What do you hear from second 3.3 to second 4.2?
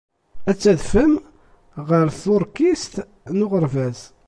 n uɣerbaz.